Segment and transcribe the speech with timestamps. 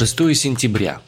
[0.00, 1.02] 6 сентября.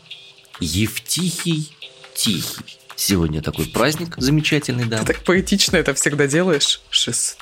[0.61, 1.73] Евтихий
[2.15, 2.79] Тихий.
[2.95, 4.99] Сегодня такой праздник замечательный, да.
[4.99, 6.83] Ты так поэтично это всегда делаешь.
[6.91, 7.39] 6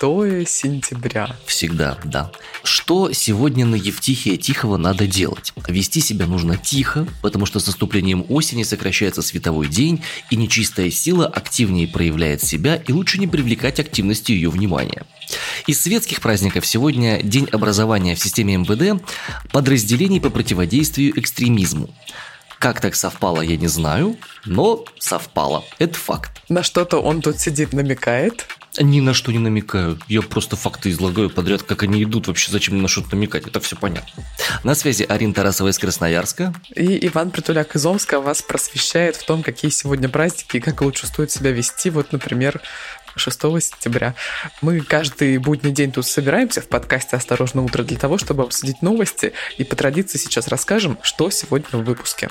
[0.46, 1.36] сентября.
[1.46, 2.30] Всегда, да.
[2.62, 5.52] Что сегодня на Евтихия Тихого надо делать?
[5.66, 11.26] Вести себя нужно тихо, потому что с наступлением осени сокращается световой день, и нечистая сила
[11.26, 15.04] активнее проявляет себя, и лучше не привлекать активностью ее внимания.
[15.66, 19.02] Из светских праздников сегодня День образования в системе МВД
[19.52, 21.90] подразделений по противодействию экстремизму.
[22.58, 25.64] Как так совпало, я не знаю, но совпало.
[25.78, 26.42] Это факт.
[26.50, 28.46] На что-то он тут сидит, намекает.
[28.78, 29.98] Ни на что не намекаю.
[30.06, 32.28] Я просто факты излагаю подряд, как они идут.
[32.28, 33.46] Вообще, зачем мне на что-то намекать?
[33.46, 34.24] Это все понятно.
[34.62, 36.54] На связи Арина Тарасова из Красноярска.
[36.76, 41.06] И Иван Притуляк из Омска вас просвещает в том, какие сегодня праздники и как лучше
[41.08, 41.90] стоит себя вести.
[41.90, 42.60] Вот, например,
[43.16, 44.14] 6 сентября.
[44.62, 49.32] Мы каждый будний день тут собираемся в подкасте «Осторожно утро» для того, чтобы обсудить новости.
[49.58, 52.30] И по традиции сейчас расскажем, что сегодня в выпуске.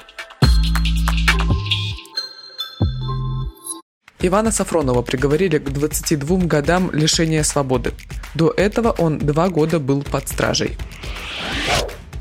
[4.21, 7.93] Ивана Сафронова приговорили к 22 годам лишения свободы.
[8.35, 10.77] До этого он два года был под стражей.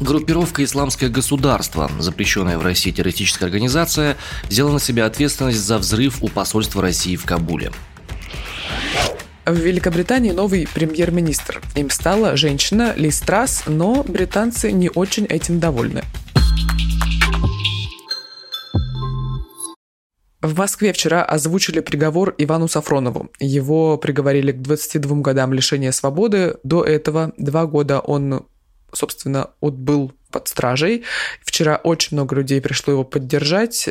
[0.00, 6.28] Группировка «Исламское государство», запрещенная в России террористическая организация, взяла на себя ответственность за взрыв у
[6.28, 7.72] посольства России в Кабуле.
[9.48, 11.62] В Великобритании новый премьер-министр.
[11.74, 16.02] Им стала женщина Лиз Трасс, но британцы не очень этим довольны.
[20.42, 23.30] В Москве вчера озвучили приговор Ивану Сафронову.
[23.40, 26.56] Его приговорили к 22 годам лишения свободы.
[26.62, 28.44] До этого два года он,
[28.92, 31.04] собственно, отбыл под стражей.
[31.42, 33.88] Вчера очень много людей пришло его поддержать.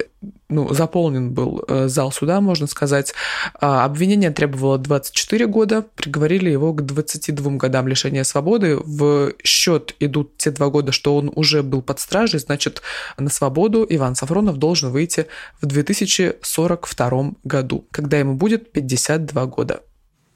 [0.50, 3.14] Ну, заполнен был э, зал суда, можно сказать.
[3.60, 5.86] А, обвинение требовало 24 года.
[5.96, 8.78] Приговорили его к 22 годам лишения свободы.
[8.78, 12.40] В счет идут те два года, что он уже был под стражей.
[12.40, 12.82] Значит,
[13.18, 15.28] на свободу Иван Сафронов должен выйти
[15.62, 19.82] в 2042 году, когда ему будет 52 года.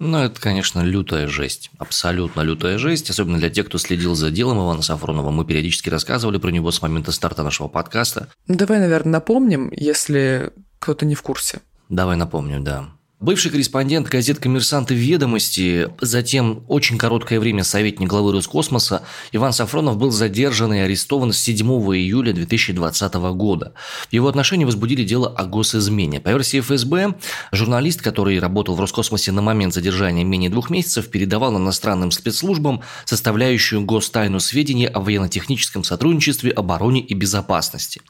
[0.03, 1.69] Ну, это, конечно, лютая жесть.
[1.77, 3.11] Абсолютно лютая жесть.
[3.11, 5.29] Особенно для тех, кто следил за делом Ивана Сафронова.
[5.29, 8.27] Мы периодически рассказывали про него с момента старта нашего подкаста.
[8.47, 11.61] Ну, давай, наверное, напомним, если кто-то не в курсе.
[11.89, 12.89] Давай напомню, да.
[13.21, 19.97] Бывший корреспондент газет «Коммерсант» и «Ведомости», затем очень короткое время советник главы Роскосмоса Иван Сафронов
[19.97, 23.73] был задержан и арестован 7 июля 2020 года.
[24.09, 26.19] В его отношении возбудили дело о госизмене.
[26.19, 27.13] По версии ФСБ,
[27.51, 33.85] журналист, который работал в Роскосмосе на момент задержания менее двух месяцев, передавал иностранным спецслужбам составляющую
[33.85, 38.01] гостайну сведения о военно-техническом сотрудничестве, обороне и безопасности.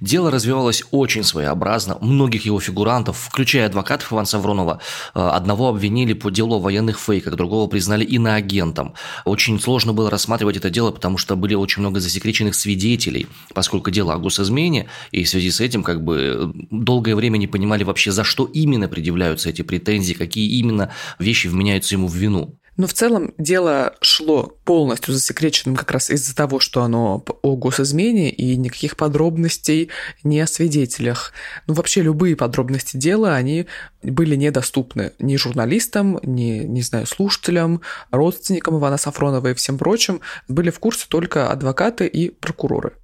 [0.00, 1.98] Дело развивалось очень своеобразно.
[2.00, 4.80] Многих его фигурантов, включая адвокатов Ивана Сафронова, Сафронова.
[5.14, 8.94] Э, одного обвинили по делу о военных фейках, другого признали иноагентом.
[9.24, 14.14] Очень сложно было рассматривать это дело, потому что были очень много засекреченных свидетелей, поскольку дело
[14.14, 18.24] о госизмене, и в связи с этим как бы долгое время не понимали вообще, за
[18.24, 22.58] что именно предъявляются эти претензии, какие именно вещи вменяются ему в вину.
[22.76, 28.30] Но в целом дело шло полностью засекреченным как раз из-за того, что оно о госизмене
[28.30, 29.90] и никаких подробностей
[30.24, 31.32] не о свидетелях.
[31.66, 33.66] Ну, вообще любые подробности дела, они
[34.02, 40.22] были недоступны ни журналистам, ни, не знаю, слушателям, родственникам Ивана Сафронова и всем прочим.
[40.48, 42.94] Были в курсе только адвокаты и прокуроры.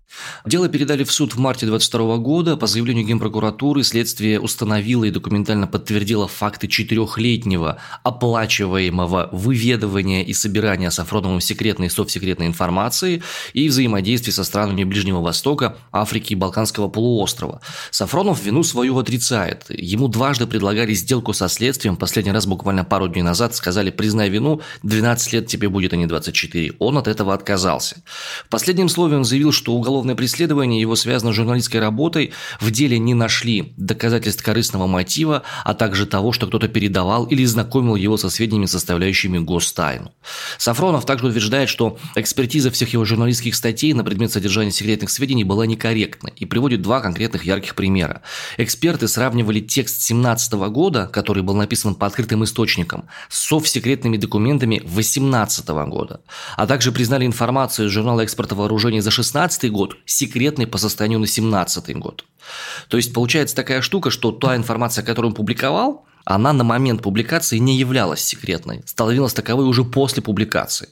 [0.47, 2.57] Дело передали в суд в марте 22 года.
[2.57, 11.41] По заявлению Генпрокуратуры следствие установило и документально подтвердило факты четырехлетнего оплачиваемого выведывания и собирания Сафроновым
[11.41, 17.61] секретной и совсекретной информации и взаимодействия со странами Ближнего Востока, Африки и Балканского полуострова.
[17.91, 19.67] Сафронов вину свою отрицает.
[19.69, 21.97] Ему дважды предлагали сделку со следствием.
[21.97, 26.07] Последний раз буквально пару дней назад сказали «признай вину, 12 лет тебе будет, а не
[26.07, 26.77] 24».
[26.79, 28.03] Он от этого отказался.
[28.47, 32.31] В последнем слове он заявил, что уголовное уголовное преследование его связано с журналистской работой,
[32.61, 37.97] в деле не нашли доказательств корыстного мотива, а также того, что кто-то передавал или знакомил
[37.97, 40.13] его со сведениями, составляющими гостайну.
[40.57, 45.67] Сафронов также утверждает, что экспертиза всех его журналистских статей на предмет содержания секретных сведений была
[45.67, 48.23] некорректна и приводит два конкретных ярких примера.
[48.57, 55.69] Эксперты сравнивали текст 17 года, который был написан по открытым источникам, с совсекретными документами 18
[55.69, 56.21] года,
[56.57, 61.19] а также признали информацию из журнала экспорта вооружений за 16 год год, секретный по состоянию
[61.19, 62.25] на 17 год.
[62.89, 67.57] То есть получается такая штука, что та информация, которую он публиковал, она на момент публикации
[67.59, 70.91] не являлась секретной, становилась таковой уже после публикации,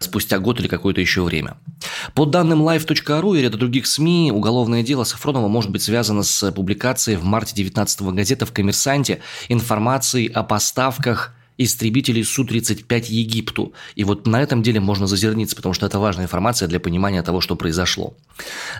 [0.00, 1.56] спустя год или какое-то еще время.
[2.14, 7.16] По данным live.ru и ряда других СМИ, уголовное дело Сафронова может быть связано с публикацией
[7.16, 11.32] в марте 19 газеты в «Коммерсанте» информации о поставках
[11.64, 13.72] истребителей Су-35 Египту.
[13.94, 17.40] И вот на этом деле можно зазерниться, потому что это важная информация для понимания того,
[17.40, 18.14] что произошло.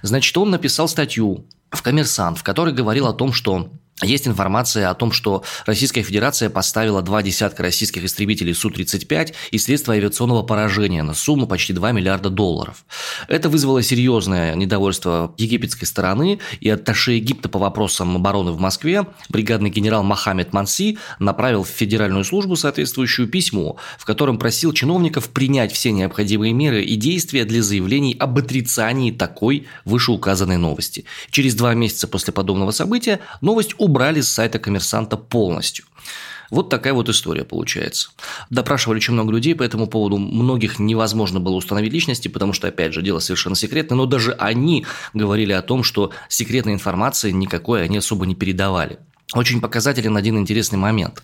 [0.03, 3.71] Значит, он написал статью в «Коммерсант», в которой говорил о том, что
[4.03, 9.95] есть информация о том, что Российская Федерация поставила два десятка российских истребителей Су-35 и средства
[9.95, 12.85] авиационного поражения на сумму почти 2 миллиарда долларов.
[13.29, 19.71] Это вызвало серьезное недовольство египетской стороны, и атташе Египта по вопросам обороны в Москве бригадный
[19.71, 25.93] генерал Мохаммед Манси направил в Федеральную службу соответствующее письмо, в котором просил чиновников принять все
[25.93, 31.05] необходимые меры и действия для заявлений об отрицании такой вышеуказанной новости.
[31.31, 35.85] Через два месяца после подобного события новость убрали с сайта коммерсанта полностью.
[36.51, 38.11] Вот такая вот история получается.
[38.51, 40.19] Допрашивали очень много людей по этому поводу.
[40.19, 43.97] Многих невозможно было установить личности, потому что, опять же, дело совершенно секретное.
[43.97, 48.99] Но даже они говорили о том, что секретной информации никакой они особо не передавали.
[49.35, 51.23] Очень показателен один интересный момент.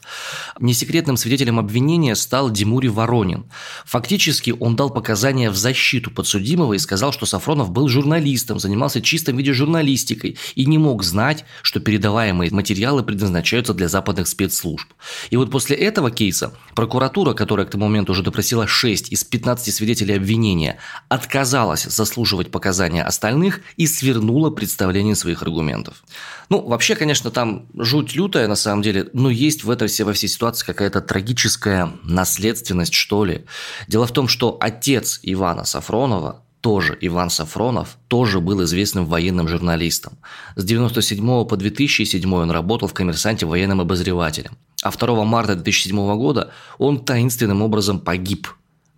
[0.58, 3.44] Несекретным свидетелем обвинения стал Димури Воронин.
[3.84, 9.36] Фактически он дал показания в защиту подсудимого и сказал, что Сафронов был журналистом, занимался чистым
[9.36, 14.88] виде журналистикой и не мог знать, что передаваемые материалы предназначаются для западных спецслужб.
[15.28, 19.74] И вот после этого кейса прокуратура, которая к тому моменту уже допросила 6 из 15
[19.74, 20.78] свидетелей обвинения,
[21.10, 26.02] отказалась заслуживать показания остальных и свернула представление своих аргументов.
[26.48, 27.66] Ну, вообще, конечно, там
[27.98, 32.94] жуть лютая на самом деле, но есть в этой во всей ситуации какая-то трагическая наследственность,
[32.94, 33.44] что ли.
[33.88, 40.18] Дело в том, что отец Ивана Сафронова, тоже Иван Сафронов, тоже был известным военным журналистом.
[40.56, 44.56] С 1997 по 2007 он работал в «Коммерсанте» военным обозревателем.
[44.82, 48.48] А 2 марта 2007 года он таинственным образом погиб.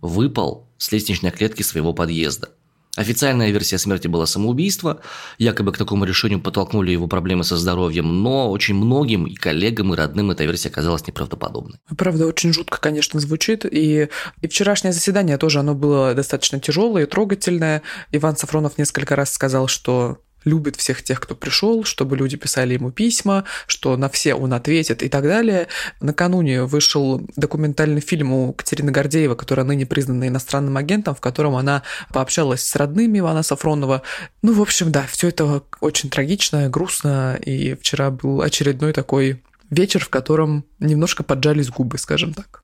[0.01, 2.49] Выпал с лестничной клетки своего подъезда.
[2.97, 5.01] Официальная версия смерти была самоубийство,
[5.37, 9.97] якобы к такому решению подтолкнули его проблемы со здоровьем, но очень многим и коллегам, и
[9.97, 11.79] родным эта версия оказалась неправдоподобной.
[11.97, 14.09] Правда, очень жутко, конечно, звучит, и,
[14.41, 17.81] и вчерашнее заседание тоже, оно было достаточно тяжелое и трогательное.
[18.11, 22.91] Иван Сафронов несколько раз сказал, что любит всех тех, кто пришел, чтобы люди писали ему
[22.91, 25.67] письма, что на все он ответит и так далее.
[25.99, 31.83] Накануне вышел документальный фильм у Катерины Гордеева, которая ныне признана иностранным агентом, в котором она
[32.13, 34.01] пообщалась с родными Ивана Сафронова.
[34.41, 40.03] Ну, в общем, да, все это очень трагично, грустно, и вчера был очередной такой вечер,
[40.03, 42.63] в котором немножко поджались губы, скажем так.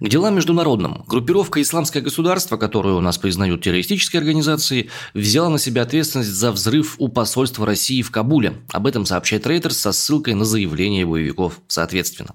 [0.00, 1.04] К делам международным.
[1.08, 6.94] Группировка «Исламское государство», которую у нас признают террористической организацией, взяла на себя ответственность за взрыв
[6.98, 8.54] у посольства России в Кабуле.
[8.70, 12.34] Об этом сообщает Reuters со ссылкой на заявление боевиков соответственно.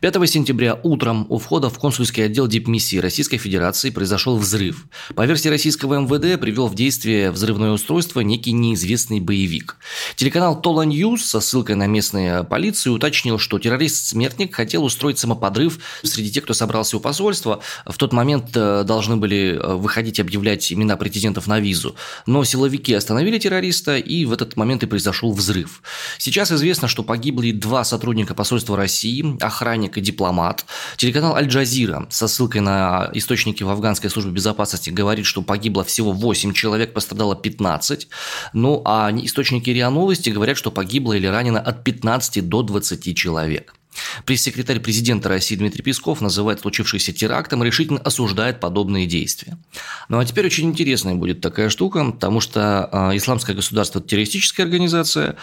[0.00, 4.86] 5 сентября утром у входа в консульский отдел дипмиссии Российской Федерации произошел взрыв.
[5.14, 9.76] По версии российского МВД привел в действие взрывное устройство некий неизвестный боевик.
[10.16, 16.32] Телеканал Tolo News со ссылкой на местные полиции уточнил, что террорист-смертник хотел устроить самоподрыв среди
[16.32, 20.72] тех, кто собрался у посольства, в тот момент э, должны были э, выходить и объявлять
[20.72, 21.94] имена претендентов на визу.
[22.26, 25.82] Но силовики остановили террориста, и в этот момент и произошел взрыв.
[26.18, 30.64] Сейчас известно, что погибли два сотрудника посольства России, охранник и дипломат.
[30.96, 36.52] Телеканал Аль-Джазира со ссылкой на источники в афганской службе безопасности говорит, что погибло всего 8
[36.52, 38.08] человек, пострадало 15.
[38.52, 43.74] Ну а источники РИА Новости говорят, что погибло или ранено от 15 до 20 человек.
[44.24, 49.58] Пресс-секретарь президента России Дмитрий Песков называет случившееся терактом и решительно осуждает подобные действия.
[50.08, 54.66] Ну а теперь очень интересная будет такая штука, потому что э, исламское государство– это террористическая
[54.66, 55.36] организация,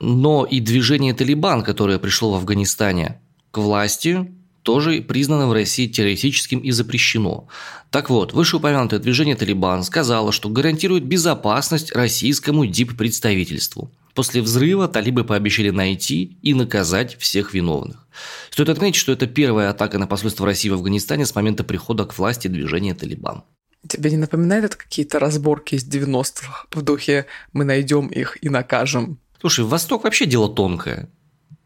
[0.00, 4.30] но и движение «Талибан», которое пришло в Афганистане к власти,
[4.62, 7.48] тоже признано в России террористическим и запрещено.
[7.90, 13.90] Так вот, вышеупомянутое движение «Талибан» сказало, что гарантирует безопасность российскому дип-представительству.
[14.18, 18.08] После взрыва талибы пообещали найти и наказать всех виновных.
[18.50, 22.18] Стоит отметить, что это первая атака на посольство России в Афганистане с момента прихода к
[22.18, 23.44] власти движения «Талибан».
[23.88, 29.20] Тебе не напоминает это какие-то разборки из 90-х в духе «мы найдем их и накажем»?
[29.40, 31.08] Слушай, Восток вообще дело тонкое.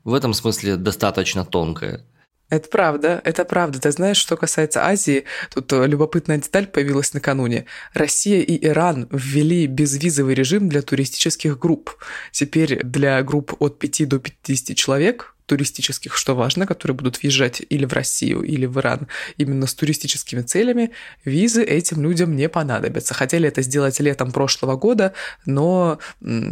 [0.04, 2.04] В этом смысле достаточно тонкое.
[2.52, 3.80] Это правда, это правда.
[3.80, 7.64] Ты знаешь, что касается Азии, тут э, любопытная деталь появилась накануне.
[7.94, 11.96] Россия и Иран ввели безвизовый режим для туристических групп.
[12.30, 17.84] Теперь для групп от 5 до 50 человек туристических, что важно, которые будут въезжать или
[17.84, 19.06] в Россию, или в Иран
[19.36, 20.92] именно с туристическими целями,
[21.26, 23.12] визы этим людям не понадобятся.
[23.12, 25.12] Хотели это сделать летом прошлого года,
[25.44, 25.98] но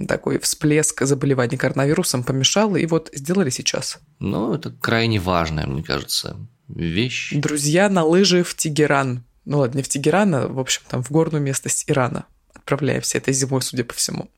[0.06, 4.00] такой всплеск заболеваний коронавирусом помешал, и вот сделали сейчас.
[4.18, 6.36] Ну, это крайне важная, мне кажется,
[6.68, 7.32] вещь.
[7.32, 9.24] Друзья на лыжи в Тегеран.
[9.46, 12.26] Ну ладно, не в Тегеран, а, в общем, там в горную местность Ирана.
[12.52, 14.28] Отправляемся этой зимой, судя по всему.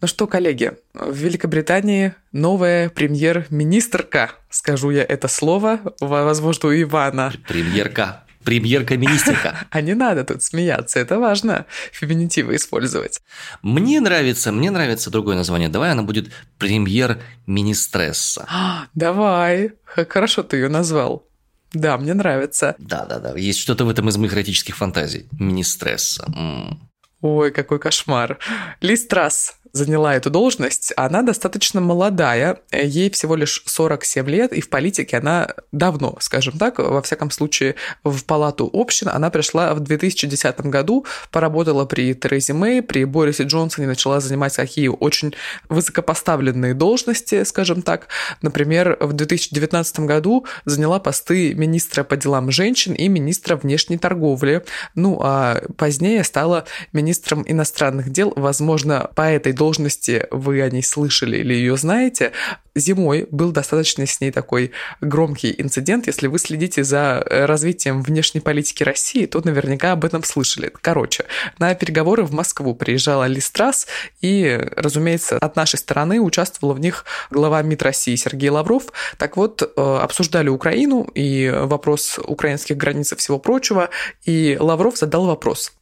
[0.00, 7.34] Ну что, коллеги, в Великобритании новая премьер-министрка, скажу я это слово, возможно, у Ивана.
[7.46, 8.24] Премьерка.
[8.44, 9.58] Премьерка-министерка.
[9.70, 13.20] А не надо тут смеяться, это важно феминитивы использовать.
[13.60, 15.68] Мне нравится, мне нравится другое название.
[15.68, 18.48] Давай она будет премьер-министресса.
[18.94, 21.26] Давай, хорошо ты ее назвал.
[21.74, 22.74] Да, мне нравится.
[22.78, 25.28] Да-да-да, есть что-то в этом из моих эротических фантазий.
[25.38, 26.24] Министресса.
[26.34, 26.89] М-м.
[27.20, 28.38] Ой, какой кошмар.
[28.80, 34.68] Лиз Трасс заняла эту должность, она достаточно молодая, ей всего лишь 47 лет, и в
[34.68, 40.60] политике она давно, скажем так, во всяком случае, в палату общин она пришла в 2010
[40.62, 45.34] году, поработала при Терезе Мэй, при Борисе Джонсоне, начала занимать какие очень
[45.68, 48.08] высокопоставленные должности, скажем так.
[48.42, 54.64] Например, в 2019 году заняла посты министра по делам женщин и министра внешней торговли.
[54.94, 61.38] Ну, а позднее стала министром иностранных дел, возможно, по этой должности вы о ней слышали
[61.38, 62.32] или ее знаете,
[62.74, 66.06] зимой был достаточно с ней такой громкий инцидент.
[66.06, 70.72] Если вы следите за э, развитием внешней политики России, то наверняка об этом слышали.
[70.80, 71.24] Короче,
[71.58, 73.86] на переговоры в Москву приезжала Листрас,
[74.20, 78.84] и, разумеется, от нашей стороны участвовал в них глава МИД России Сергей Лавров.
[79.18, 83.90] Так вот, э, обсуждали Украину и вопрос украинских границ и всего прочего,
[84.24, 85.72] и Лавров задал вопрос.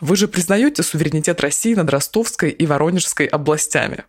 [0.00, 4.04] Вы же признаете суверенитет России над Ростовской и Воронежской областями?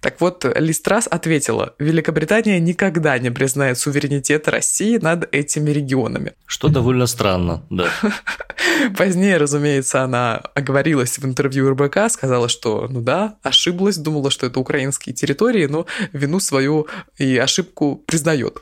[0.00, 6.34] Так вот, Листрас ответила, Великобритания никогда не признает суверенитет России над этими регионами.
[6.46, 7.88] Что довольно странно, да.
[8.96, 14.60] Позднее, разумеется, она оговорилась в интервью РБК, сказала, что, ну да, ошиблась, думала, что это
[14.60, 16.86] украинские территории, но вину свою
[17.18, 18.58] и ошибку признает.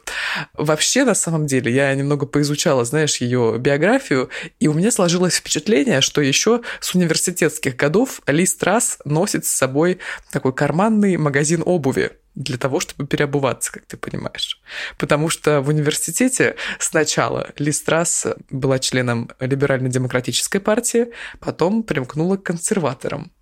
[0.55, 6.00] Вообще, на самом деле, я немного поизучала, знаешь, ее биографию, и у меня сложилось впечатление,
[6.00, 9.99] что еще с университетских годов Ли Страс носит с собой
[10.31, 10.52] такой
[11.00, 14.61] карманный магазин обуви для того, чтобы переобуваться, как ты понимаешь.
[14.99, 21.07] Потому что в университете сначала Ли Страс была членом либерально-демократической партии,
[21.40, 23.33] потом примкнула к консерваторам.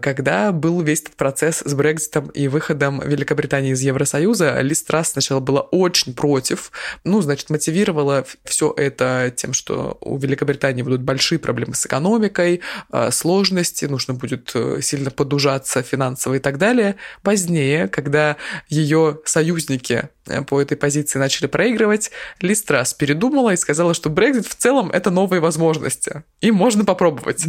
[0.00, 5.40] Когда был весь этот процесс с Брекзитом и выходом Великобритании из Евросоюза, Ли Страс сначала
[5.40, 6.72] была очень против,
[7.04, 13.10] ну, значит, мотивировала все это тем, что у Великобритании будут большие проблемы с экономикой, а,
[13.10, 16.96] сложности, нужно будет э, сильно подужаться финансово и так далее.
[17.22, 18.36] Позднее, когда
[18.68, 22.10] ее союзники э, по этой позиции начали проигрывать,
[22.40, 27.44] Ли Страс передумала и сказала, что Брекзит в целом это новые возможности, и можно попробовать.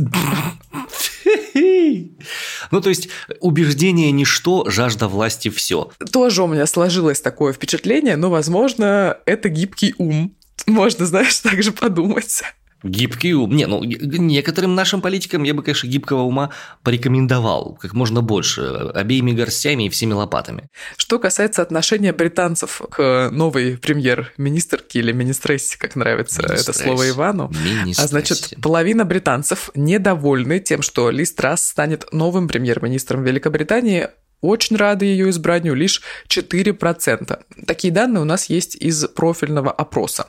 [2.71, 5.91] Ну, то есть, убеждение ничто, жажда власти все.
[6.11, 10.35] Тоже у меня сложилось такое впечатление, но, возможно, это гибкий ум.
[10.65, 12.43] Можно, знаешь, так же подумать.
[12.83, 13.55] Гибкий ум.
[13.55, 16.51] Не, ну, некоторым нашим политикам я бы, конечно, гибкого ума
[16.83, 18.61] порекомендовал как можно больше,
[18.93, 20.69] обеими горстями и всеми лопатами.
[20.97, 26.69] Что касается отношения британцев к новой премьер-министрке или министрессе, как нравится Министресс.
[26.69, 27.51] это слово Ивану,
[27.97, 34.09] а значит, половина британцев недовольны тем, что Ли Страс станет новым премьер-министром Великобритании,
[34.43, 37.39] очень рады ее избранию лишь 4%.
[37.65, 40.27] Такие данные у нас есть из профильного опроса.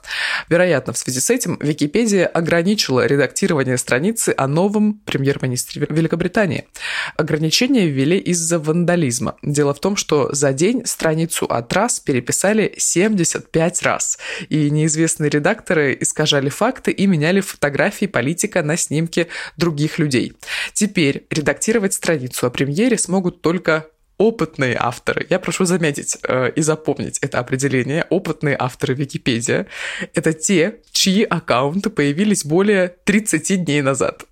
[0.49, 6.69] Вероятно, в связи с этим Википедия ограничила редактирование страницы о новом премьер-министре Великобритании.
[7.17, 9.37] Ограничения ввели из-за вандализма.
[9.43, 14.19] Дело в том, что за день страницу от раз переписали 75 раз,
[14.49, 20.35] и неизвестные редакторы искажали факты и меняли фотографии политика на снимки других людей.
[20.73, 23.87] Теперь редактировать страницу о премьере смогут только
[24.19, 25.27] опытные авторы.
[25.31, 28.07] Я прошу заметить э, и запомнить это определение.
[28.11, 29.67] Опытные авторы Википедия—
[30.15, 34.25] это те, чьи аккаунты появились более 30 дней назад.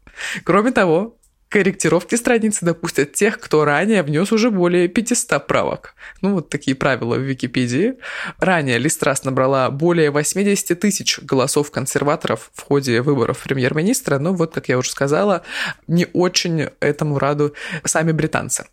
[0.45, 1.17] Кроме того,
[1.53, 5.95] корректировки страницы допустят тех, кто ранее внес уже более 500 правок.
[6.23, 7.97] Ну, вот такие правила в Википедии.
[8.39, 14.71] Ранее Листрас набрала более 80 тысяч голосов консерваторов в ходе выборов премьер-министра, но вот, как
[14.71, 15.43] я уже сказала,
[15.87, 17.55] не очень этому раду
[17.85, 18.65] сами британцы.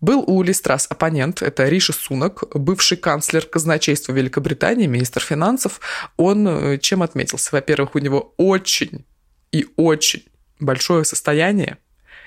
[0.00, 5.80] Был у Листрас оппонент, это Риши Сунок, бывший канцлер казначейства Великобритании, министр финансов.
[6.16, 7.50] Он э, чем отметился?
[7.52, 9.04] Во-первых, у него очень
[9.52, 10.24] и очень
[10.60, 11.76] большое состояние,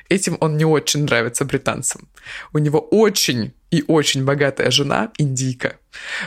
[0.10, 2.08] Этим он не очень нравится британцам.
[2.54, 5.78] У него очень и очень богатая жена, индийка,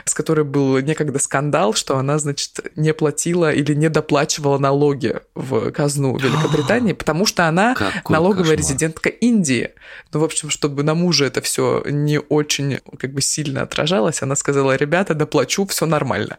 [0.05, 5.71] с которой был некогда скандал, что она, значит, не платила или не доплачивала налоги в
[5.71, 8.59] казну Великобритании, потому что она Какой налоговая кошмар.
[8.59, 9.71] резидентка Индии.
[10.13, 14.35] Ну, в общем, чтобы на мужа это все не очень как бы сильно отражалось, она
[14.35, 16.37] сказала, ребята, доплачу, все нормально.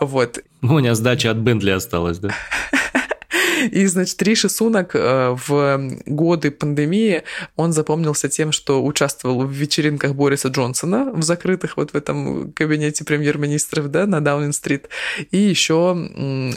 [0.00, 0.40] Вот.
[0.62, 2.30] У меня сдача от Бентли осталась, да?
[3.70, 7.22] И, значит, Риши Сунак э, в годы пандемии,
[7.56, 13.04] он запомнился тем, что участвовал в вечеринках Бориса Джонсона в закрытых вот в этом кабинете
[13.04, 14.88] премьер-министров, да, на Даунинг-стрит.
[15.30, 15.74] И еще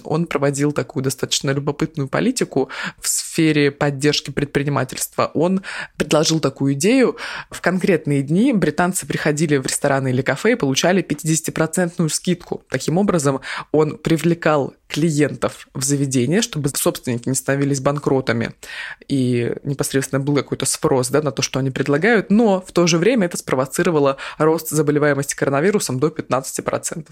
[0.04, 5.32] он проводил такую достаточно любопытную политику в сфере поддержки предпринимательства.
[5.34, 5.62] Он
[5.98, 7.18] предложил такую идею.
[7.50, 12.64] В конкретные дни британцы приходили в рестораны или кафе и получали 50% скидку.
[12.70, 13.40] Таким образом,
[13.72, 18.52] он привлекал клиентов в заведение, чтобы собственники не становились банкротами,
[19.08, 22.98] и непосредственно был какой-то спрос да, на то, что они предлагают, но в то же
[22.98, 27.08] время это спровоцировало рост заболеваемости коронавирусом до 15%.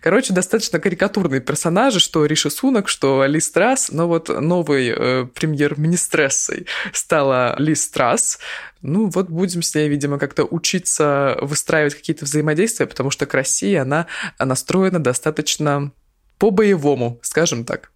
[0.00, 6.66] Короче, достаточно карикатурные персонажи, что Риши Сунок, что Ли Страс, но вот новый э, премьер-министрессой
[6.92, 8.38] стала Ли Страс,
[8.82, 13.74] ну вот будем с ней, видимо, как-то учиться выстраивать какие-то взаимодействия, потому что к России
[13.74, 14.06] она
[14.38, 15.92] настроена достаточно
[16.38, 17.90] по-боевому, скажем так.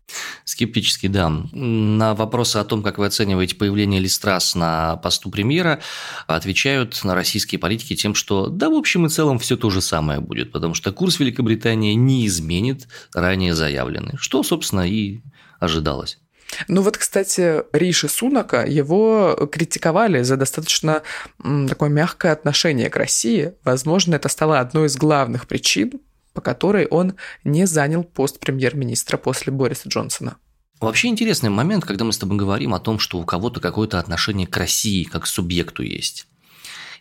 [0.44, 1.28] Скептически, да.
[1.52, 5.80] На вопросы о том, как вы оцениваете появление Листрас на посту премьера,
[6.26, 10.18] отвечают на российские политики тем, что да, в общем и целом все то же самое
[10.18, 15.20] будет, потому что курс Великобритании не изменит ранее заявленный, что, собственно, и
[15.60, 16.18] ожидалось.
[16.68, 21.02] Ну вот, кстати, Риши Сунака, его критиковали за достаточно
[21.68, 23.54] такое мягкое отношение к России.
[23.64, 26.00] Возможно, это стало одной из главных причин,
[26.34, 30.36] по которой он не занял пост премьер-министра после Бориса Джонсона.
[30.80, 34.46] Вообще интересный момент, когда мы с тобой говорим о том, что у кого-то какое-то отношение
[34.48, 36.26] к России как к субъекту есть.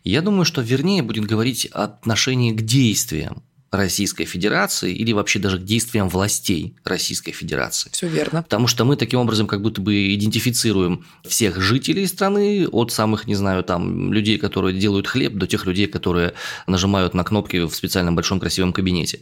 [0.03, 5.63] Я думаю, что вернее будет говорить отношение к действиям, Российской Федерации или вообще даже к
[5.63, 7.89] действиям властей Российской Федерации.
[7.93, 8.43] Все верно.
[8.43, 13.35] Потому что мы таким образом как будто бы идентифицируем всех жителей страны от самых, не
[13.35, 16.33] знаю, там, людей, которые делают хлеб, до тех людей, которые
[16.67, 19.21] нажимают на кнопки в специальном большом красивом кабинете.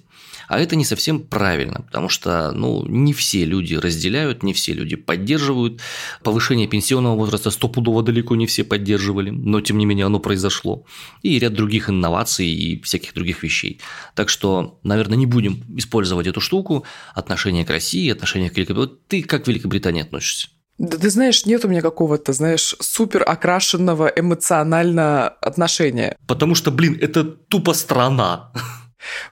[0.49, 4.95] А это не совсем правильно, потому что ну, не все люди разделяют, не все люди
[4.95, 5.79] поддерживают.
[6.23, 10.85] Повышение пенсионного возраста стопудово далеко не все поддерживали, но тем не менее оно произошло.
[11.21, 13.79] И ряд других инноваций и всяких других вещей.
[14.15, 14.38] Так что,
[14.83, 16.85] наверное, не будем использовать эту штуку.
[17.13, 18.99] Отношение к России, отношение к Великобритании.
[19.07, 20.49] Ты как к Великобритании относишься?
[20.77, 26.15] Да ты знаешь, нет у меня какого-то, знаешь, супер окрашенного эмоционально отношения.
[26.25, 28.53] Потому что, блин, это тупо страна.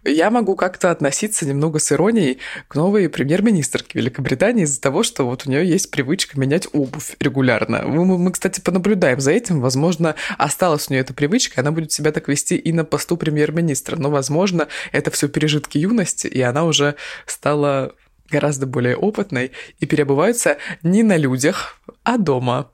[0.03, 5.45] Я могу как-то относиться немного с иронией к новой премьер-министрке Великобритании из-за того, что вот
[5.45, 7.83] у нее есть привычка менять обувь регулярно.
[7.85, 9.59] Мы, мы, кстати, понаблюдаем за этим.
[9.59, 13.97] Возможно, осталась у нее эта привычка, она будет себя так вести и на посту премьер-министра.
[13.97, 17.93] Но, возможно, это все пережитки юности, и она уже стала
[18.29, 22.71] гораздо более опытной и переобувается не на людях, а дома.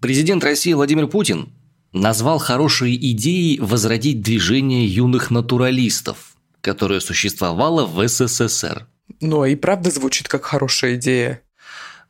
[0.00, 1.52] Президент России Владимир Путин
[1.92, 8.86] назвал хорошей идеей возродить движение юных натуралистов, которое существовало в СССР.
[9.20, 11.42] Ну, и правда звучит как хорошая идея.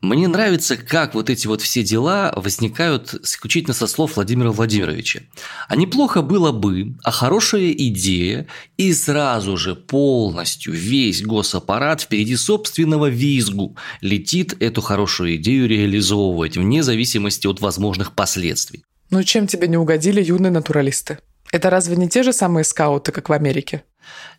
[0.03, 5.21] Мне нравится, как вот эти вот все дела возникают исключительно со слов Владимира Владимировича.
[5.69, 13.11] А неплохо было бы, а хорошая идея, и сразу же полностью весь госаппарат впереди собственного
[13.11, 18.83] визгу летит эту хорошую идею реализовывать, вне зависимости от возможных последствий.
[19.13, 21.19] Ну чем тебе не угодили юные натуралисты?
[21.53, 23.85] Это разве не те же самые скауты, как в Америке?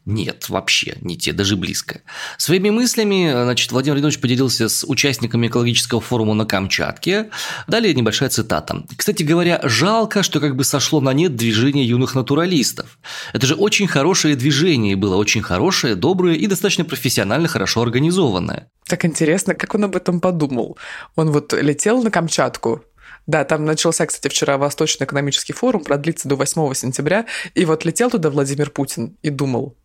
[0.03, 2.01] Нет, вообще не те, даже близко.
[2.39, 7.29] Своими мыслями, значит, Владимир Леонидович поделился с участниками экологического форума на Камчатке.
[7.67, 8.83] Далее небольшая цитата.
[8.97, 12.97] Кстати говоря, жалко, что как бы сошло на нет движение юных натуралистов.
[13.31, 18.71] Это же очень хорошее движение было, очень хорошее, доброе и достаточно профессионально хорошо организованное.
[18.87, 20.79] Так интересно, как он об этом подумал.
[21.15, 22.83] Он вот летел на Камчатку,
[23.27, 27.25] да, там начался, кстати, вчера Восточный экономический форум, продлится до 8 сентября.
[27.55, 29.75] И вот летел туда Владимир Путин и думал,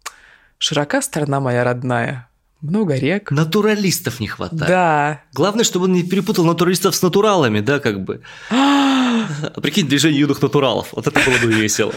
[0.59, 2.29] широка страна моя родная,
[2.61, 3.31] много рек.
[3.31, 4.67] Натуралистов не хватает.
[4.67, 5.23] Да.
[5.33, 8.23] Главное, чтобы он не перепутал натуралистов с натуралами, да, как бы.
[9.63, 10.89] Прикинь, движение юных натуралов.
[10.93, 11.95] Вот это было бы весело.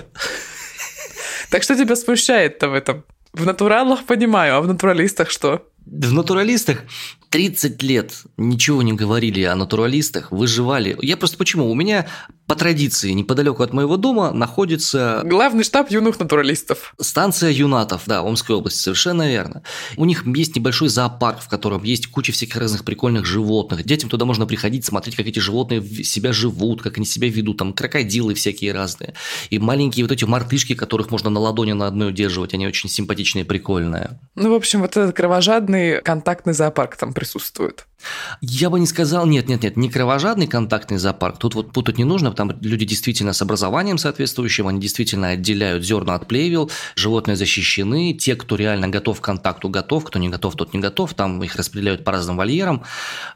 [1.50, 3.04] Так что тебя смущает-то в этом?
[3.34, 5.68] В натуралах понимаю, а в натуралистах что?
[5.92, 6.84] В натуралистах
[7.32, 10.98] 30 лет ничего не говорили о натуралистах, выживали.
[11.02, 11.70] Я просто почему?
[11.70, 12.08] У меня
[12.48, 15.22] по традиции неподалеку от моего дома находится...
[15.24, 16.94] Главный штаб юных натуралистов.
[17.00, 19.64] Станция юнатов, да, Омской области, совершенно верно.
[19.98, 23.84] У них есть небольшой зоопарк, в котором есть куча всяких разных прикольных животных.
[23.84, 27.58] Детям туда можно приходить, смотреть, как эти животные себя живут, как они себя ведут.
[27.58, 29.14] Там крокодилы всякие разные.
[29.50, 33.46] И маленькие вот эти мартышки, которых можно на ладони на одной удерживать, они очень симпатичные,
[33.46, 34.20] прикольные.
[34.36, 37.86] Ну, в общем, вот этот кровожадный кровожадный контактный зоопарк там присутствует.
[38.42, 41.38] Я бы не сказал, нет, нет, нет, не кровожадный контактный зоопарк.
[41.38, 46.16] Тут вот путать не нужно, что люди действительно с образованием соответствующим, они действительно отделяют зерна
[46.16, 50.74] от плевел, животные защищены, те, кто реально готов к контакту, готов, кто не готов, тот
[50.74, 52.84] не готов, там их распределяют по разным вольерам.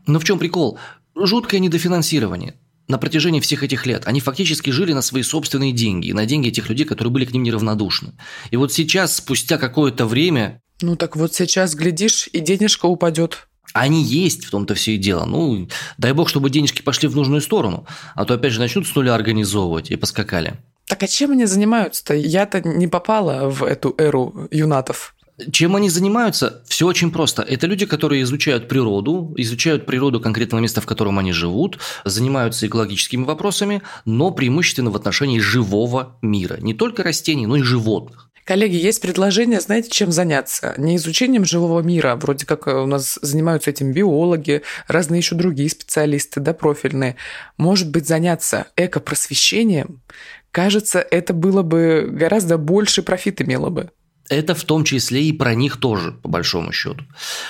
[0.07, 0.79] Но в чем прикол?
[1.15, 2.55] Жуткое недофинансирование
[2.87, 4.03] на протяжении всех этих лет.
[4.05, 7.43] Они фактически жили на свои собственные деньги, на деньги этих людей, которые были к ним
[7.43, 8.13] неравнодушны.
[8.51, 10.61] И вот сейчас, спустя какое-то время...
[10.81, 13.47] Ну так вот сейчас, глядишь, и денежка упадет.
[13.73, 15.25] Они есть, в том-то все и дело.
[15.25, 17.85] Ну, дай бог, чтобы денежки пошли в нужную сторону.
[18.15, 20.55] А то, опять же, начнут с нуля организовывать и поскакали.
[20.87, 22.13] Так а чем они занимаются-то?
[22.13, 25.15] Я-то не попала в эту эру юнатов.
[25.51, 26.63] Чем они занимаются?
[26.65, 27.41] Все очень просто.
[27.41, 33.25] Это люди, которые изучают природу, изучают природу конкретного места, в котором они живут, занимаются экологическими
[33.25, 36.57] вопросами, но преимущественно в отношении живого мира.
[36.61, 38.24] Не только растений, но и животных.
[38.45, 40.75] Коллеги, есть предложение, знаете, чем заняться?
[40.77, 46.39] Не изучением живого мира, вроде как у нас занимаются этим биологи, разные еще другие специалисты,
[46.39, 47.15] да, профильные.
[47.57, 50.03] Может быть, заняться экопросвещением?
[50.51, 53.89] Кажется, это было бы гораздо больше профит имело бы.
[54.27, 57.03] Это в том числе и про них тоже, по большому счету.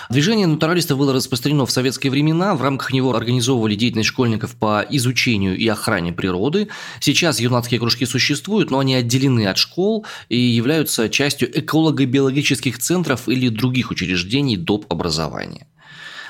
[0.10, 2.54] Движение натуралистов было распространено в советские времена.
[2.54, 6.68] В рамках него организовывали деятельность школьников по изучению и охране природы.
[7.00, 13.48] Сейчас юнацкие кружки существуют, но они отделены от школ и являются частью эколого-биологических центров или
[13.48, 14.86] других учреждений доп.
[14.90, 15.68] образования.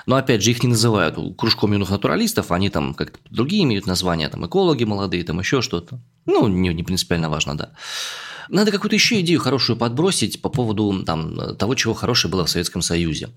[0.05, 4.29] Но опять же, их не называют кружком юных натуралистов, они там как-то другие имеют названия,
[4.29, 5.99] там экологи молодые, там еще что-то.
[6.25, 7.71] Ну, не, не принципиально важно, да.
[8.49, 12.81] Надо какую-то еще идею хорошую подбросить по поводу там, того, чего хорошее было в Советском
[12.81, 13.29] Союзе.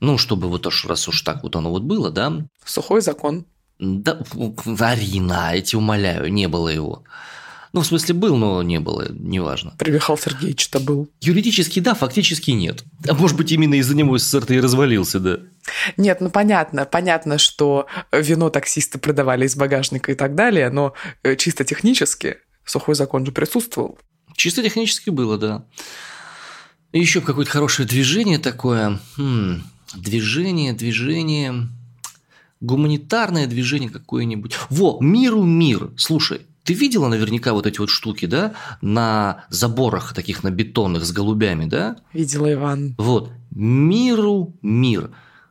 [0.00, 2.32] Ну, чтобы вот уж, раз уж так вот оно вот было, да.
[2.64, 3.46] Сухой закон.
[3.78, 4.18] Да,
[4.78, 7.04] Арина, я тебя умоляю, не было его.
[7.72, 9.74] Ну, в смысле, был, но не было, неважно.
[9.78, 11.10] При Михаил Сергеевич-то был.
[11.20, 12.84] Юридически да, фактически нет.
[13.06, 15.40] А может быть, именно из-за него СССР-то и развалился, да.
[15.98, 21.36] Нет, ну понятно, понятно, что вино таксисты продавали из багажника и так далее, но э,
[21.36, 23.98] чисто технически сухой закон же присутствовал.
[24.36, 25.64] Чисто технически было, да.
[26.92, 29.00] И еще какое-то хорошее движение такое.
[29.16, 29.62] Хм,
[29.94, 31.68] движение, движение.
[32.60, 34.56] Гуманитарное движение какое-нибудь.
[34.70, 35.90] Во, миру мир.
[35.96, 41.12] Слушай, ты видела наверняка вот эти вот штуки, да, на заборах таких на бетонных с
[41.12, 41.96] голубями, да?
[42.12, 42.94] Видела, Иван.
[42.98, 43.30] Вот.
[43.50, 45.10] Миру мир.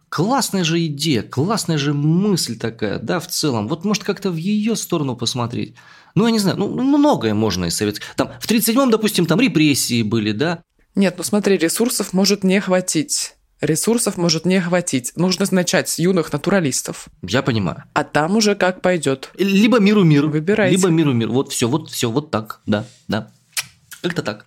[0.09, 3.67] Классная же идея, классная же мысль такая, да, в целом.
[3.67, 5.75] Вот может как-то в ее сторону посмотреть.
[6.13, 8.15] Ну, я не знаю, ну, многое можно из советских.
[8.15, 10.63] Там в 37-м, допустим, там репрессии были, да?
[10.95, 13.35] Нет, ну смотри, ресурсов может не хватить.
[13.61, 15.13] Ресурсов может не хватить.
[15.15, 17.07] Нужно начать с юных натуралистов.
[17.21, 17.83] Я понимаю.
[17.93, 19.31] А там уже как пойдет.
[19.37, 20.27] Либо миру мир.
[20.27, 20.75] Выбирайте.
[20.75, 21.29] Либо миру мир.
[21.29, 22.61] Вот все, вот все, вот так.
[22.65, 23.31] Да, да.
[24.01, 24.45] Как-то так.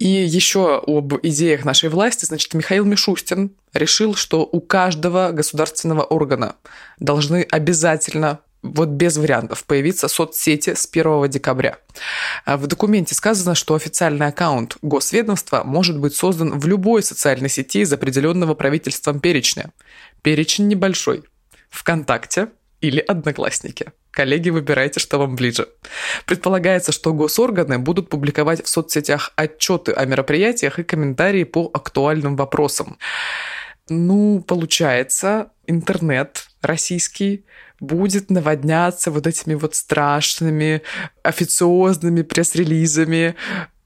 [0.00, 6.56] И еще об идеях нашей власти, значит, Михаил Мишустин решил, что у каждого государственного органа
[6.98, 11.78] должны обязательно вот без вариантов, появиться соцсети с 1 декабря.
[12.46, 17.80] А в документе сказано, что официальный аккаунт госведомства может быть создан в любой социальной сети
[17.80, 19.70] из определенного правительством перечня.
[20.22, 21.24] Перечень небольшой.
[21.68, 22.48] ВКонтакте
[22.80, 23.92] или Одноклассники.
[24.10, 25.68] Коллеги, выбирайте, что вам ближе.
[26.26, 32.98] Предполагается, что госорганы будут публиковать в соцсетях отчеты о мероприятиях и комментарии по актуальным вопросам.
[33.88, 37.44] Ну, получается, интернет российский
[37.80, 40.82] будет наводняться вот этими вот страшными
[41.22, 43.36] официозными пресс-релизами,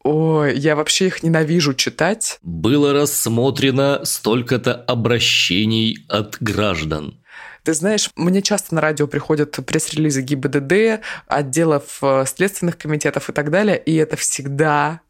[0.06, 2.38] Ой, я вообще их ненавижу читать.
[2.42, 7.23] Было рассмотрено столько-то обращений от граждан.
[7.64, 13.50] Ты знаешь, мне часто на радио приходят пресс-релизы ГИБДД, отделов э, следственных комитетов и так
[13.50, 15.00] далее, и это всегда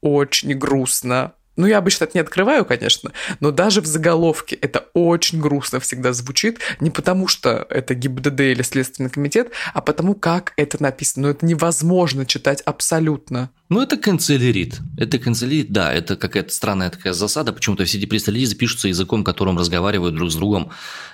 [0.00, 1.34] очень грустно.
[1.56, 6.12] Ну, я обычно это не открываю, конечно, но даже в заголовке это очень грустно всегда
[6.12, 11.24] звучит, не потому что это ГИБДД или Следственный комитет, а потому как это написано.
[11.24, 13.50] Но это невозможно читать абсолютно.
[13.68, 14.80] Ну, это канцелярит.
[14.98, 17.52] Это канцелярит, да, это какая-то странная такая засада.
[17.52, 20.70] Почему-то все эти пресс-релизы пишутся языком, которым разговаривают друг с другом,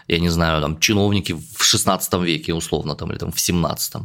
[0.09, 4.03] я не знаю, там, чиновники в 16 веке, условно, там, или там в 17.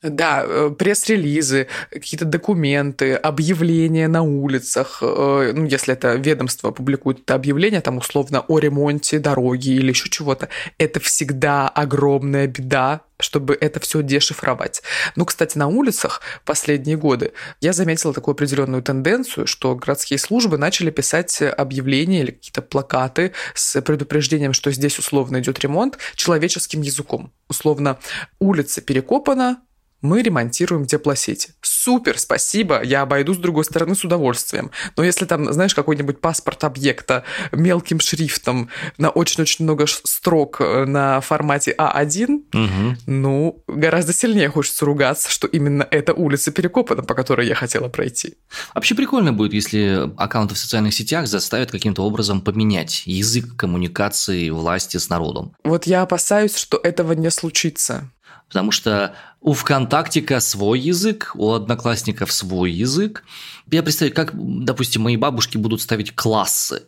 [0.00, 4.98] Да, э, пресс-релизы, какие-то документы, объявления на улицах.
[5.02, 10.08] Э, ну, если это ведомство публикует это объявление, там, условно, о ремонте дороги или еще
[10.08, 14.82] чего-то, это всегда огромная беда, чтобы это все дешифровать.
[15.16, 20.92] Ну, кстати, на улицах последние годы я заметила такую определенную тенденцию, что городские службы начали
[20.92, 27.32] писать объявления или какие-то плакаты с предупреждением, что здесь условно идет ремонт человеческим языком.
[27.48, 27.98] Условно,
[28.38, 29.60] улица перекопана,
[30.02, 31.54] мы ремонтируем теплосети.
[31.60, 34.70] Супер, спасибо, я обойду с другой стороны с удовольствием.
[34.96, 41.20] Но если там, знаешь, какой-нибудь паспорт объекта мелким шрифтом на очень-очень много строк э, на
[41.20, 42.96] формате А1, угу.
[43.06, 48.34] ну, гораздо сильнее хочется ругаться, что именно эта улица перекопана, по которой я хотела пройти.
[48.74, 54.96] Вообще прикольно будет, если аккаунты в социальных сетях заставят каким-то образом поменять язык коммуникации власти
[54.96, 55.54] с народом.
[55.64, 58.10] Вот я опасаюсь, что этого не случится.
[58.48, 63.24] Потому что у ВКонтактика свой язык, у одноклассников свой язык.
[63.70, 66.84] Я представляю, как, допустим, мои бабушки будут ставить классы.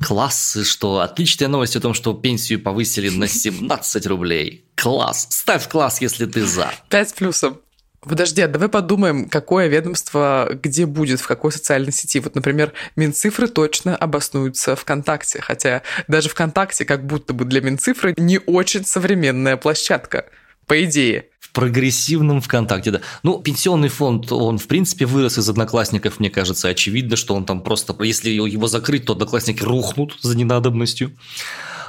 [0.00, 4.64] Классы, что отличная новость о том, что пенсию повысили на 17 рублей.
[4.76, 5.26] Класс.
[5.30, 6.70] Ставь класс, если ты за.
[6.90, 7.60] 5 плюсом.
[8.00, 12.18] Подожди, а давай подумаем, какое ведомство где будет, в какой социальной сети.
[12.20, 18.38] Вот, например, Минцифры точно обоснуются ВКонтакте, хотя даже ВКонтакте как будто бы для Минцифры не
[18.38, 20.24] очень современная площадка
[20.70, 21.26] по идее.
[21.40, 23.00] В прогрессивном ВКонтакте, да.
[23.24, 26.68] Ну, пенсионный фонд, он, в принципе, вырос из одноклассников, мне кажется.
[26.68, 31.10] Очевидно, что он там просто, если его закрыть, то одноклассники рухнут за ненадобностью.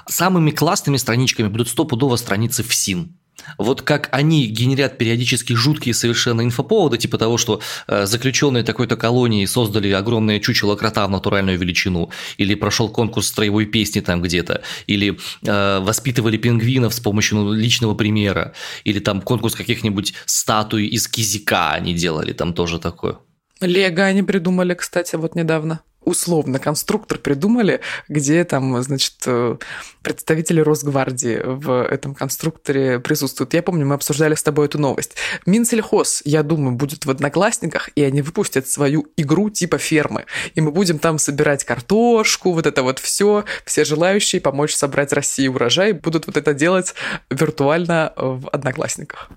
[0.07, 3.15] Самыми классными страничками будут стопудово страницы в СИН.
[3.57, 9.45] Вот как они генерят периодически жуткие совершенно инфоповоды, типа того, что э, заключенные такой-то колонии
[9.45, 15.17] создали огромное чучело крота в натуральную величину, или прошел конкурс строевой песни там где-то, или
[15.45, 21.71] э, воспитывали пингвинов с помощью ну, личного примера, или там конкурс каких-нибудь статуй из кизика
[21.71, 23.17] они делали, там тоже такое.
[23.61, 29.57] Лего они придумали, кстати, вот недавно условно конструктор придумали, где там, значит, э,
[30.01, 33.53] представители Росгвардии в этом конструкторе присутствуют.
[33.53, 35.15] Я помню, мы обсуждали с тобой эту новость.
[35.45, 40.25] Минсельхоз, я думаю, будет в Одноклассниках, и они выпустят свою игру типа фермы.
[40.55, 43.45] И мы будем там собирать картошку, вот это вот все.
[43.65, 46.95] Все желающие помочь собрать России урожай будут вот это делать
[47.29, 49.29] виртуально в Одноклассниках.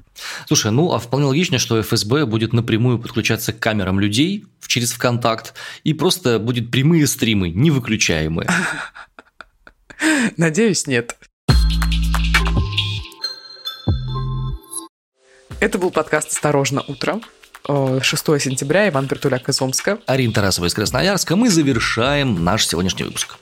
[0.47, 5.55] Слушай, ну а вполне логично, что ФСБ будет напрямую подключаться к камерам людей через ВКонтакт
[5.85, 8.49] и просто будет прямые стримы, невыключаемые.
[10.37, 11.17] Надеюсь, нет.
[15.61, 17.21] Это был подкаст «Осторожно, утро».
[17.67, 18.03] 6
[18.43, 19.99] сентября, Иван Притуляк из Омска.
[20.07, 21.35] Арин Тарасова из Красноярска.
[21.37, 23.37] Мы завершаем наш сегодняшний выпуск.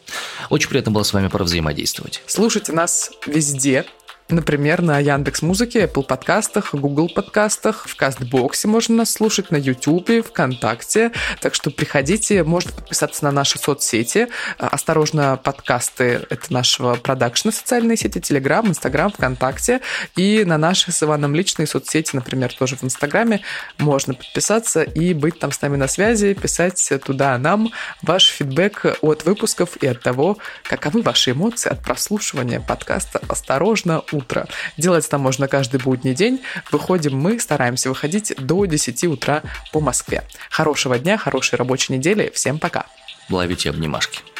[0.48, 2.22] Очень приятно было с вами взаимодействовать.
[2.26, 3.84] Слушайте нас везде,
[4.32, 10.26] Например, на Яндекс Музыке, Apple подкастах, Google подкастах, в Кастбоксе можно нас слушать, на YouTube,
[10.26, 11.12] ВКонтакте.
[11.42, 14.28] Так что приходите, можно подписаться на наши соцсети.
[14.58, 19.82] А, осторожно, подкасты— это нашего продакшена социальные сети, Telegram, Instagram, ВКонтакте.
[20.16, 23.42] И на наши с Иваном личные соцсети, например, тоже в Инстаграме,
[23.76, 29.26] можно подписаться и быть там с нами на связи, писать туда нам ваш фидбэк от
[29.26, 34.46] выпусков и от того, каковы ваши эмоции от прослушивания подкаста «Осторожно, утро.
[34.76, 36.40] Делать это можно каждый будний день.
[36.70, 40.24] Выходим мы, стараемся выходить до 10 утра по Москве.
[40.50, 42.30] Хорошего дня, хорошей рабочей недели.
[42.34, 42.86] Всем пока.
[43.28, 44.31] Ловите обнимашки.